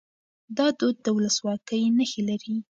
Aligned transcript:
دا 0.57 0.67
دود 0.79 0.95
د 1.05 1.07
ولسواکۍ 1.17 1.83
نښې 1.97 2.21
لري. 2.29 2.55